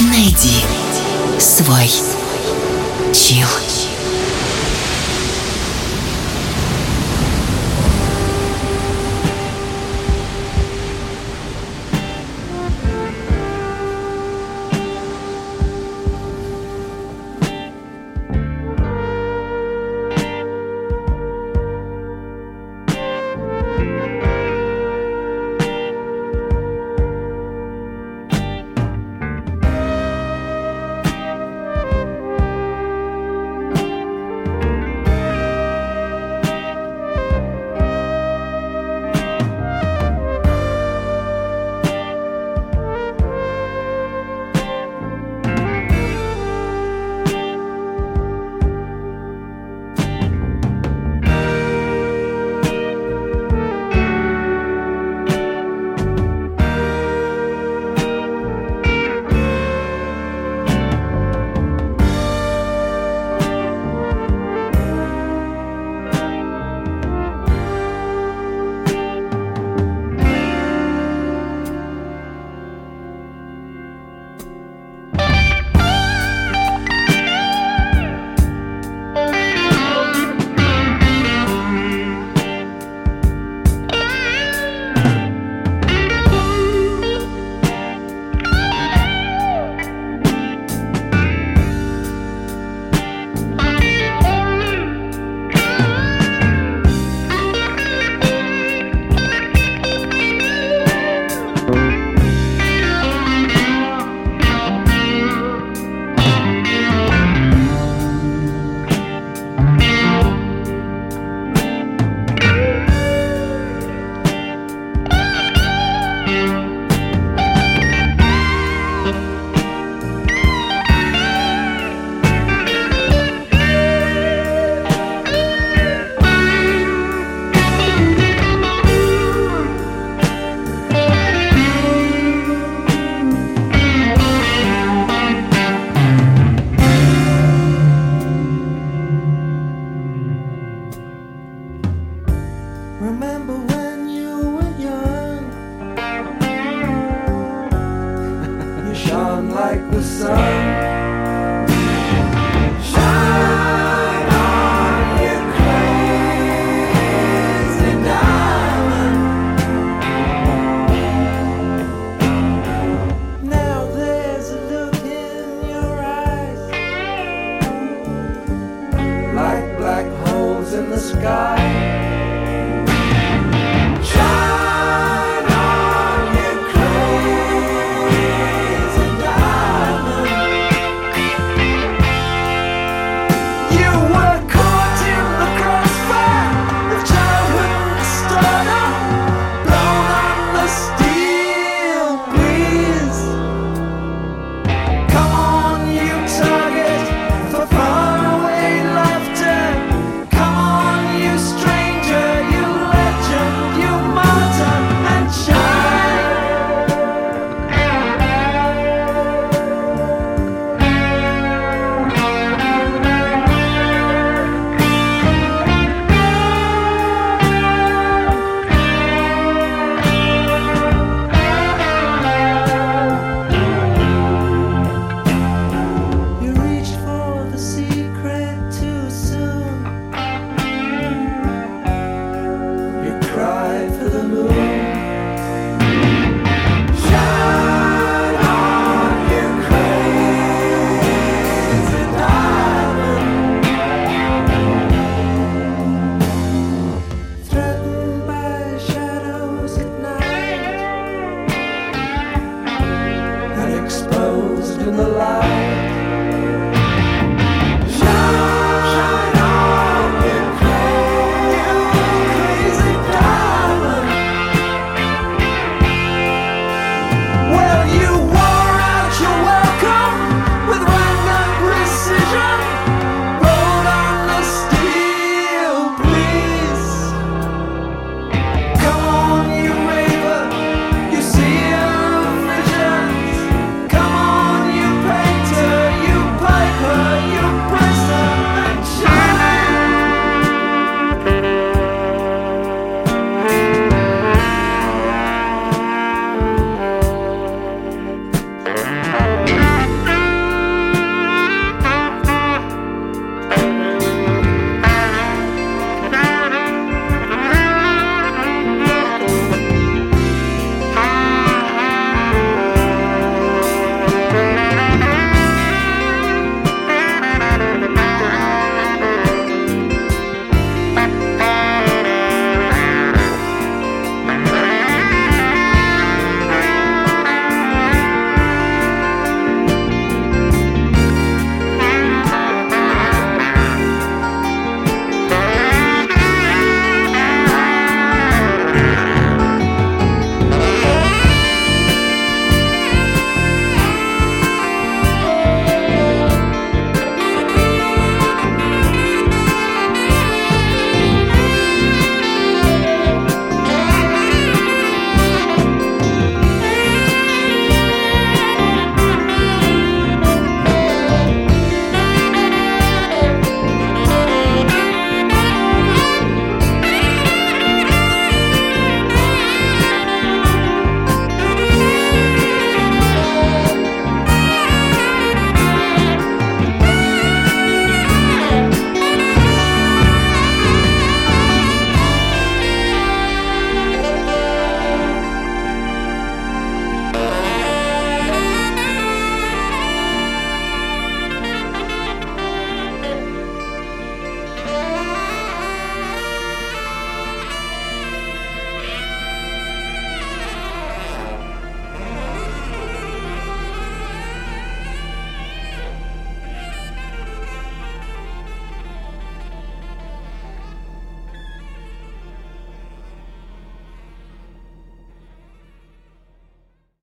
Найди 0.00 0.62
свой 1.38 1.90
чил. 3.14 3.48